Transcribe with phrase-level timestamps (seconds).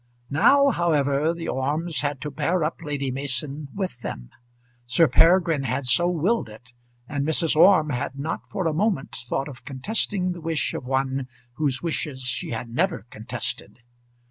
[0.31, 4.31] Now, however, the Ormes had to bear up Lady Mason with them.
[4.87, 6.73] Sir Peregrine had so willed it,
[7.07, 7.55] and Mrs.
[7.55, 11.27] Orme had not for a moment thought of contesting the wish of one
[11.57, 13.81] whose wishes she had never contested.